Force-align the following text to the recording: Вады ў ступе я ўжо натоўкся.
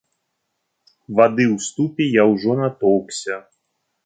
Вады 1.19 1.45
ў 1.49 1.67
ступе 1.67 2.09
я 2.21 2.27
ўжо 2.33 2.57
натоўкся. 2.63 3.41